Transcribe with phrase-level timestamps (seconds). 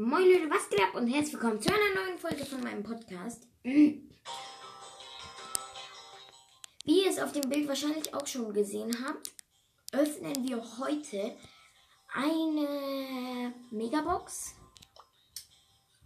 [0.00, 3.48] Moin Leute, was geht ab und herzlich willkommen zu einer neuen Folge von meinem Podcast.
[3.64, 4.04] Wie
[6.84, 9.32] ihr es auf dem Bild wahrscheinlich auch schon gesehen habt,
[9.90, 11.36] öffnen wir heute
[12.14, 14.54] eine Megabox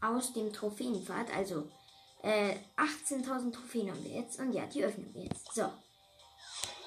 [0.01, 1.31] aus dem Trophäenpfad.
[1.37, 1.71] Also
[2.23, 5.55] äh, 18.000 Trophäen haben wir jetzt und ja, die öffnen wir jetzt.
[5.55, 5.71] So.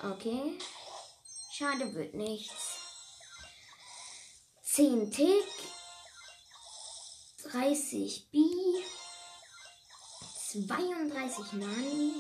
[0.02, 0.58] Okay.
[1.52, 2.80] Schade wird nichts.
[4.64, 5.75] 10 Tick.
[7.52, 8.40] 30 B,
[10.52, 12.14] 32 Nani,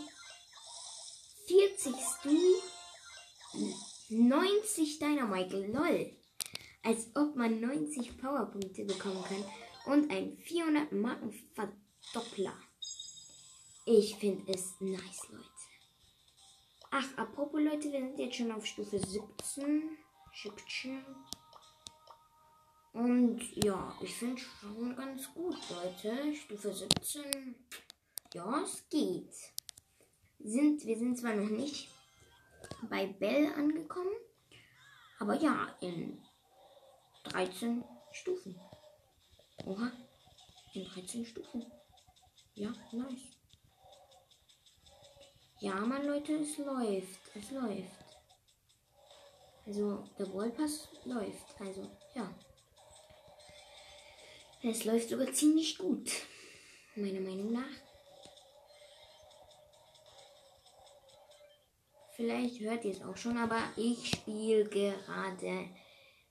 [1.47, 2.37] 40 Stu,
[4.09, 6.11] 90 Dynamite, lol.
[6.83, 9.43] Als ob man 90 Powerpunkte bekommen kann
[9.91, 12.55] und ein 400 Marken Verdoppler.
[13.85, 15.49] Ich finde es nice, Leute.
[16.91, 19.97] Ach, apropos Leute, wir sind jetzt schon auf Stufe 17.
[20.43, 21.03] 17.
[22.95, 26.33] Und ja, ich finde schon ganz gut, Leute.
[26.33, 27.53] Stufe 17.
[28.33, 29.33] Ja, es geht.
[30.39, 31.89] Sind, wir sind zwar noch nicht
[32.89, 34.15] bei Bell angekommen,
[35.19, 36.23] aber ja, in
[37.25, 38.57] 13 Stufen.
[39.65, 39.91] Oha,
[40.73, 41.69] in 13 Stufen.
[42.53, 43.23] Ja, nice.
[45.59, 47.19] Ja, Mann, Leute, es läuft.
[47.35, 48.05] Es läuft.
[49.65, 51.59] Also, der Wallpass läuft.
[51.59, 52.33] Also, ja.
[54.67, 56.09] Es läuft sogar ziemlich gut.
[56.95, 57.69] Meiner Meinung nach.
[62.15, 65.69] Vielleicht hört ihr es auch schon, aber ich spiele gerade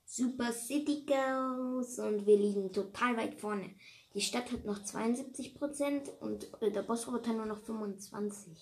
[0.05, 3.77] Super City Girls und wir liegen total weit vorne.
[4.15, 8.57] Die Stadt hat noch 72% und der Bossroboter nur noch 25%.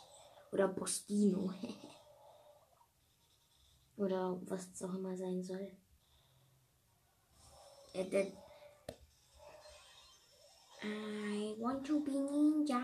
[0.53, 1.51] Oder Bostino.
[3.97, 5.75] Oder was es auch immer sein soll.
[7.95, 8.33] Äh, der,
[10.85, 12.83] I want to be ninja.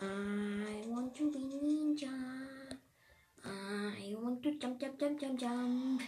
[0.00, 2.10] I want to be ninja.
[3.44, 6.02] I want to jump, jump, jump, jump, jump.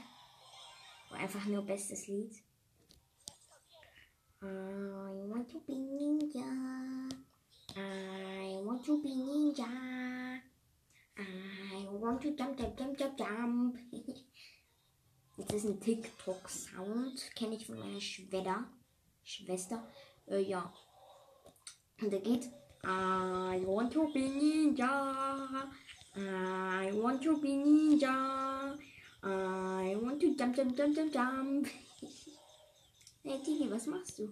[1.11, 2.33] War einfach nur bestes Lied.
[4.43, 6.43] I want to be ninja.
[7.77, 9.71] I want to be ninja.
[11.17, 13.79] I want to jump, jump, jump, jump, jump.
[15.39, 17.31] Das ist ein TikTok-Sound.
[17.37, 18.65] Kenne ich von meiner Schwester.
[19.23, 19.87] Schwester.
[20.29, 20.73] Äh, ja.
[22.01, 22.51] Und der geht.
[22.85, 25.69] I want to be ninja.
[26.17, 28.77] I want to be ninja.
[29.23, 31.69] I want to jump, jump, jump, jump, jump.
[33.25, 34.29] hey Tigi, was machst du?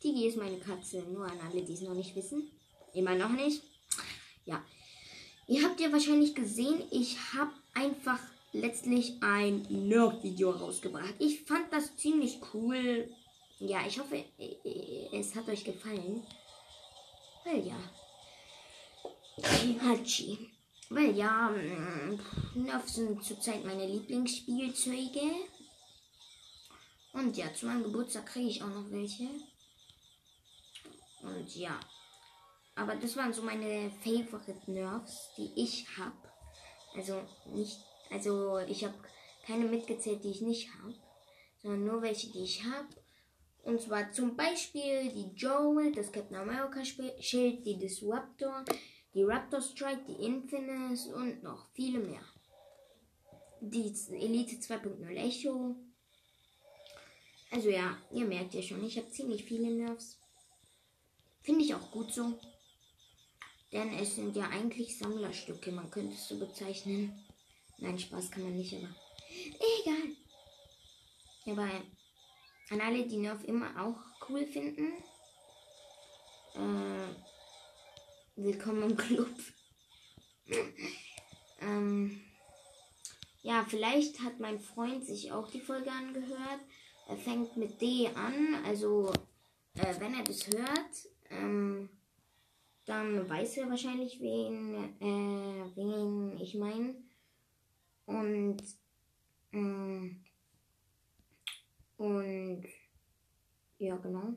[0.00, 1.02] Tigi ist meine Katze.
[1.02, 2.50] Nur an alle, die es noch nicht wissen.
[2.94, 3.62] Immer noch nicht.
[4.44, 4.62] Ja.
[5.48, 8.20] Ihr habt ja wahrscheinlich gesehen, ich habe einfach
[8.52, 11.14] letztlich ein Nerf-Video rausgebracht.
[11.18, 13.08] Ich fand das ziemlich cool.
[13.58, 14.22] Ja, ich hoffe,
[15.12, 16.26] es hat euch gefallen.
[17.44, 17.78] Weil ja.
[19.82, 20.50] Hachi.
[20.90, 21.50] Weil ja,
[22.54, 25.22] Nerf sind zurzeit meine Lieblingsspielzeuge.
[27.12, 29.28] Und ja, zu meinem Geburtstag kriege ich auch noch welche.
[31.22, 31.80] Und ja.
[32.74, 36.12] Aber das waren so meine Favorite Nerfs, die ich habe.
[36.94, 37.78] Also nicht,
[38.10, 38.94] also ich habe
[39.46, 40.94] keine mitgezählt, die ich nicht habe,
[41.62, 42.88] sondern nur welche, die ich habe.
[43.66, 48.64] Und zwar zum Beispiel die Joel, das Captain America Schild, die Disruptor,
[49.12, 52.22] die Raptor Strike, die Infinite und noch viele mehr.
[53.60, 55.74] Die Elite 2.0 Echo.
[57.50, 60.20] Also ja, ihr merkt ja schon, ich habe ziemlich viele Nerfs.
[61.42, 62.38] Finde ich auch gut so.
[63.72, 67.20] Denn es sind ja eigentlich Sammlerstücke, man könnte es so bezeichnen.
[67.78, 68.94] Nein, Spaß kann man nicht, aber
[69.82, 70.16] egal.
[71.46, 71.68] Aber
[72.70, 74.92] an alle, die Nerf immer auch cool finden.
[76.54, 77.14] Äh,
[78.34, 79.34] willkommen im Club.
[81.60, 82.20] ähm,
[83.42, 86.60] ja, vielleicht hat mein Freund sich auch die Folge angehört.
[87.08, 89.12] Er fängt mit D an, also
[89.74, 91.88] äh, wenn er das hört, ähm,
[92.84, 96.96] dann weiß er wahrscheinlich, wen, äh, wen ich meine.
[98.06, 98.62] Und
[99.52, 100.25] ähm,
[101.96, 102.64] und
[103.78, 104.36] ja, genau.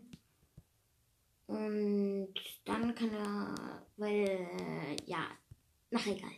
[1.47, 2.33] Und
[2.65, 5.25] dann kann er, weil, äh, ja,
[5.89, 6.31] nach egal.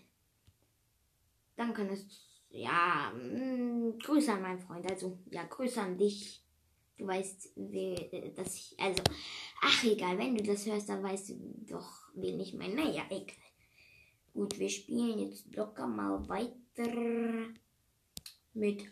[1.55, 2.05] Dann kann es,
[2.49, 4.89] ja, mh, mm, Grüße an meinen Freund.
[4.89, 6.43] Also, ja, Grüße an dich.
[6.97, 9.01] Du weißt, wie, dass ich, also,
[9.61, 12.75] ach egal, wenn du das hörst, dann weißt du doch, wen ich meine.
[12.75, 13.35] Naja, egal.
[14.33, 17.49] Gut, wir spielen jetzt locker mal weiter
[18.53, 18.85] mit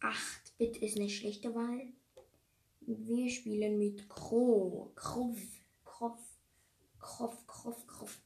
[0.00, 1.92] 8 Bit ist eine schlechte Wahl.
[2.80, 4.92] Wir spielen mit Kro.
[4.94, 5.36] Krov.
[5.84, 6.18] Krov.
[6.98, 8.20] Krov, Krov, Krov.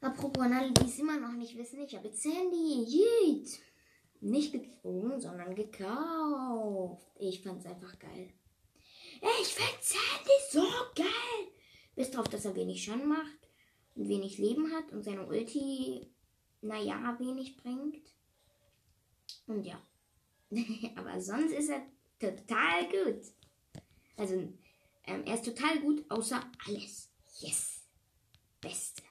[0.00, 2.82] Apropos an alle, die es immer noch nicht wissen, ich habe jetzt Sandy.
[2.84, 3.60] Yeet.
[4.20, 7.06] Nicht gezogen, sondern gekauft.
[7.18, 8.32] Ich fand's einfach geil.
[9.40, 10.62] Ich find Sandy so
[10.94, 11.52] geil.
[11.94, 13.48] Bis drauf, dass er wenig Schaden macht
[13.94, 16.10] und wenig Leben hat und seine Ulti,
[16.62, 18.14] naja, wenig bringt.
[19.46, 19.80] Und ja.
[20.96, 21.82] Aber sonst ist er
[22.18, 23.24] total gut.
[24.16, 24.34] Also,
[25.04, 27.10] ähm, er ist total gut, außer alles.
[27.40, 27.82] Yes.
[28.60, 29.02] Beste.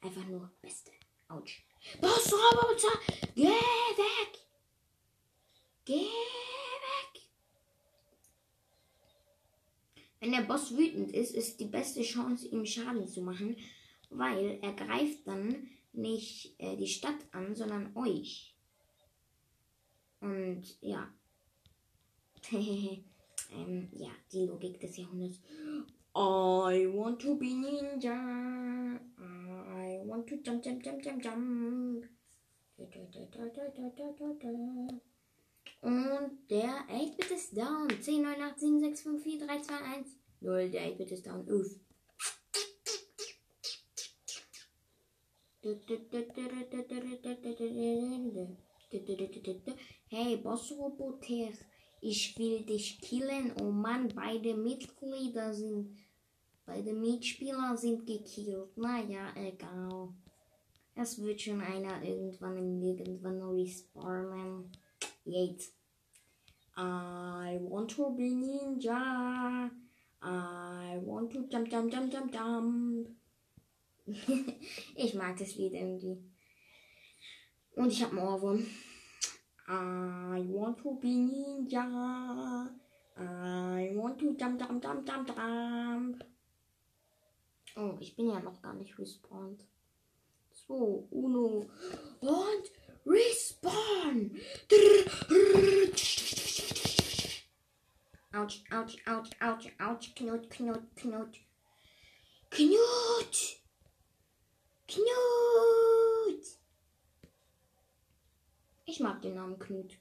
[0.00, 0.90] Einfach nur Beste.
[1.28, 1.62] Autsch.
[2.00, 2.98] Boss Roboter,
[3.34, 4.38] geh weg.
[5.84, 7.22] Geh weg.
[10.20, 13.56] Wenn der Boss wütend ist, ist die beste Chance, ihm Schaden zu machen,
[14.10, 18.57] weil er greift dann nicht äh, die Stadt an, sondern euch.
[20.20, 21.12] Und ja.
[22.52, 25.40] ähm, ja, die Logik des Jahrhunderts.
[26.14, 28.98] I want to be ninja.
[29.18, 32.08] I want to jump, jump, jump, jump, jump.
[35.80, 37.88] Und der 8-Bit ist down.
[38.00, 40.16] 10, 9, 8, 7, 6, 5, 4, 3, 2, 1.
[40.40, 41.48] 0, der 8-Bit ist down.
[41.48, 41.80] Uff.
[50.10, 51.52] Hey, Bossroboter,
[52.00, 53.52] ich will dich killen.
[53.60, 55.98] Oh Mann, beide Mitglieder sind,
[56.64, 58.74] beide Mitspieler sind gekillt.
[58.78, 60.08] Naja, egal.
[60.94, 64.72] Es wird schon einer irgendwann irgendwann respawnen.
[65.26, 65.74] Jetzt.
[66.74, 69.70] I want to be ninja.
[70.22, 73.10] I want to jump, jump, jump, jump, jump.
[74.96, 76.16] ich mag das Lied irgendwie.
[77.76, 78.66] Und ich habe einen Ohrwurm.
[79.70, 82.70] I want to be ninja.
[83.18, 86.24] I want to jump, jump, jump, jump, jump.
[87.76, 89.64] Oh, ich bin ja noch gar nicht respawned.
[90.66, 91.68] So, Uno.
[92.20, 92.72] Und
[93.04, 94.40] respawn.
[98.32, 101.40] Autsch, Autsch, Autsch, Autsch, Autsch, Knut, Knut, Knut.
[102.50, 103.36] Knut!
[104.88, 106.44] Knut!
[108.88, 109.98] Ich mag den Namen Knut.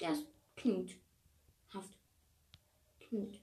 [0.00, 0.26] Der ist
[0.56, 0.90] Knut.
[1.72, 1.96] Haft.
[2.98, 3.40] Knut.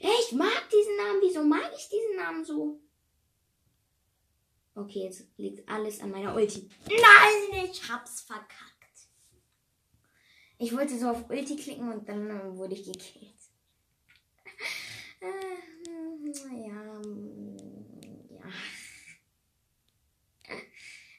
[0.00, 1.20] Ich mag diesen Namen.
[1.22, 2.80] Wieso mag ich diesen Namen so?
[4.74, 6.68] Okay, jetzt liegt alles an meiner Ulti.
[6.88, 9.08] Nein, ich hab's verkackt.
[10.58, 13.32] Ich wollte so auf Ulti klicken und dann wurde ich gekillt.
[15.20, 15.30] Äh,
[16.50, 17.00] ja, ja.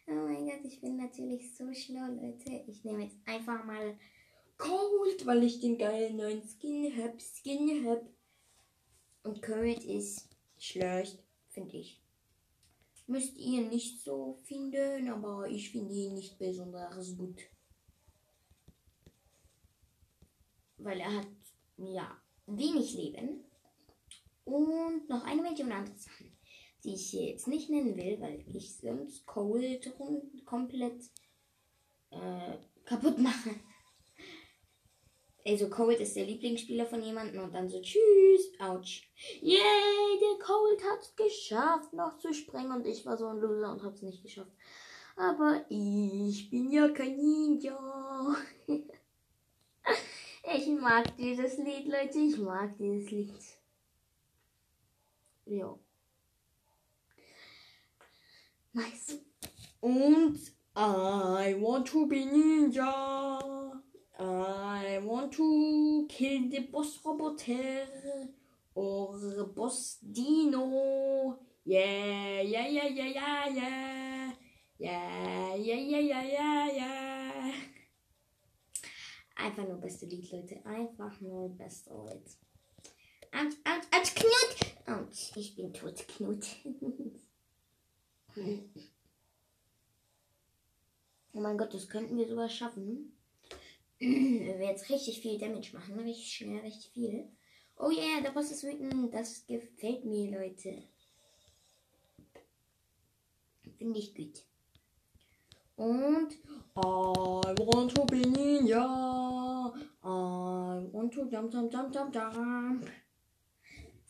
[0.07, 2.63] Oh mein Gott, ich bin natürlich so schlau, Leute.
[2.67, 3.97] Ich nehme jetzt einfach mal
[4.57, 7.19] Cold, weil ich den geilen neuen Skin hab.
[7.19, 8.07] Skin hab.
[9.23, 10.29] Und Cold ist
[10.59, 11.99] schlecht, finde ich.
[13.07, 17.41] Müsst ihr nicht so finden, aber ich finde ihn nicht besonders gut.
[20.77, 21.27] Weil er hat,
[21.77, 23.43] ja, wenig Leben.
[24.43, 26.34] Und noch eine Million andere Sachen
[26.85, 29.93] die ich hier jetzt nicht nennen will, weil ich sonst Cold
[30.45, 31.01] komplett
[32.11, 33.51] äh, kaputt mache.
[35.47, 39.03] Also Cold ist der Lieblingsspieler von jemandem und dann so tschüss, ouch.
[39.41, 43.83] Yay, der Cold hat's geschafft, noch zu sprengen und ich war so ein Loser und
[43.83, 44.51] hab's nicht geschafft.
[45.15, 48.35] Aber ich bin ja kein Ninja.
[50.55, 53.33] ich mag dieses Lied, Leute, ich mag dieses Lied.
[55.45, 55.77] Ja.
[58.75, 59.19] Nice.
[59.79, 60.37] Und
[60.75, 63.81] I want to be ninja.
[64.19, 67.87] I want to kill the boss roboter
[68.75, 71.39] or boss dino.
[71.63, 74.31] Yeah, yeah, yeah, yeah, yeah, yeah.
[74.77, 77.53] Yeah, yeah, yeah, yeah, yeah, yeah.
[79.37, 80.65] Einfach nur beste Lied, Leute.
[80.65, 82.37] Einfach nur beste Lied.
[83.31, 84.75] Autsch, autsch, autsch, Knut.
[84.85, 86.45] Autsch, ich bin tot, Knut.
[91.33, 93.13] Oh mein Gott, das könnten wir sogar schaffen.
[93.99, 95.99] Wenn wir jetzt richtig viel Damage machen.
[95.99, 97.29] Richtig schnell, richtig viel.
[97.77, 99.13] Oh yeah, der Boss ist wütend.
[99.13, 100.83] Das gefällt mir, Leute.
[103.77, 104.45] Finde ich gut.
[105.75, 106.33] Und
[106.77, 109.73] I want to be ninja.
[110.03, 112.89] I want to jump, jump, jump, jump, jump.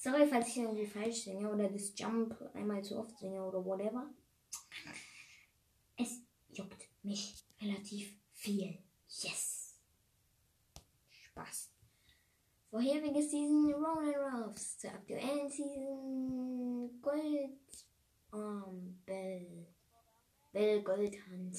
[0.05, 4.07] Sorry, falls ich irgendwie falsch singe oder das Jump einmal zu oft singe oder whatever.
[5.97, 6.21] Es
[6.51, 8.77] juckt mich relativ viel.
[9.07, 9.79] Yes.
[11.09, 11.71] Spaß.
[12.69, 14.77] Vorherige Season Roland Ruffs.
[14.77, 17.87] Zur aktuellen Season Gold.
[18.31, 19.65] Um, Bell.
[20.51, 21.57] Bell Goldhand.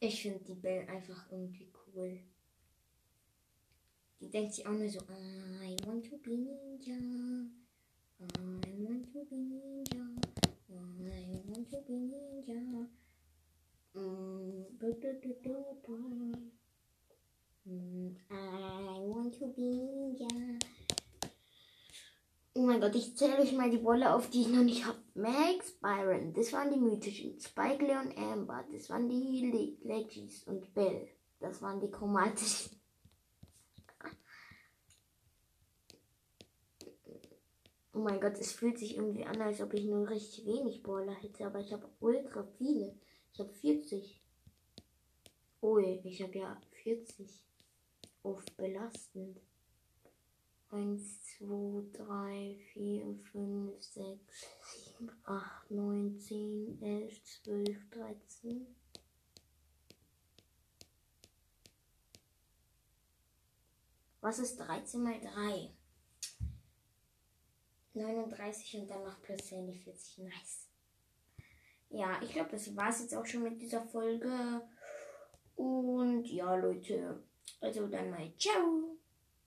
[0.00, 2.24] Ich finde die Bell einfach irgendwie cool.
[4.20, 6.96] Die denkt sich auch nur so, I want to be ninja.
[8.18, 8.24] I
[8.82, 10.04] want to be ninja.
[10.68, 12.88] I want to be ninja.
[13.94, 14.66] Mm.
[17.66, 20.28] Mm, I want to be ninja.
[22.54, 24.96] Oh mein Gott, ich zähle euch mal die Wolle auf, die ich noch nicht habe.
[25.14, 27.38] Max, Byron, das waren die mythischen.
[27.38, 31.06] Spike, Leon, Amber, das waren die Le Legis und Bell.
[31.38, 32.75] Das waren die chromatischen.
[37.96, 41.14] Oh mein Gott, es fühlt sich irgendwie an, als ob ich nur richtig wenig Baller
[41.14, 42.94] hätte, aber ich habe ultra viele.
[43.32, 44.22] Ich habe 40.
[45.62, 47.42] Oh, ich habe ja 40
[48.22, 49.40] auf belastend.
[50.68, 54.20] 1, 2, 3, 4, 5, 6,
[54.98, 58.66] 7, 8, 9, 10, 11, 12, 13.
[64.20, 65.70] Was ist 13 mal 3?
[67.96, 70.18] 39 und dann noch plus 10, die 40.
[70.18, 70.68] Nice.
[71.90, 74.62] Ja, ich glaube, das war es jetzt auch schon mit dieser Folge.
[75.54, 77.22] Und ja, Leute.
[77.60, 78.95] Also dann mal ciao.